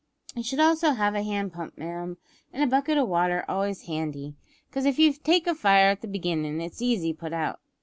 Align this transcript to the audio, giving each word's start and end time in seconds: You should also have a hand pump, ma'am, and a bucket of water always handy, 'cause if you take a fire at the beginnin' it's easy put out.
You 0.35 0.41
should 0.41 0.59
also 0.59 0.93
have 0.93 1.13
a 1.13 1.21
hand 1.21 1.53
pump, 1.53 1.77
ma'am, 1.77 2.17
and 2.51 2.63
a 2.63 2.65
bucket 2.65 2.97
of 2.97 3.07
water 3.07 3.45
always 3.47 3.83
handy, 3.83 4.33
'cause 4.71 4.85
if 4.85 4.97
you 4.97 5.13
take 5.13 5.45
a 5.45 5.53
fire 5.53 5.91
at 5.91 6.01
the 6.01 6.07
beginnin' 6.07 6.59
it's 6.59 6.81
easy 6.81 7.13
put 7.13 7.33
out. 7.33 7.59